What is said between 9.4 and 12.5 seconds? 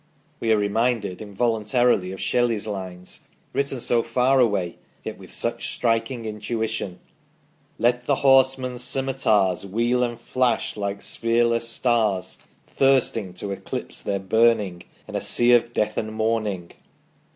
Wheel and flash, like sphereless stars